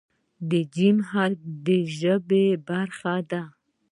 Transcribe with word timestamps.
د 0.49 0.51
"ج" 0.75 0.77
حرف 1.09 1.39
د 1.65 1.67
ژبې 1.99 2.45
برخه 2.67 3.15
ده. 3.31 3.43